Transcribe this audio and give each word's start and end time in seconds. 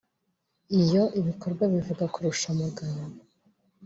Iyo 0.79 1.03
ibikorwa 1.19 1.63
bivuga 1.73 2.03
kurusha 2.13 2.47
amagambo 2.55 3.21